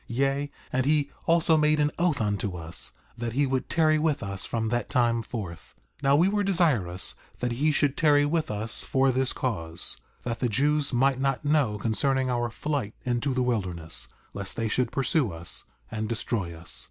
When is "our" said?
12.31-12.49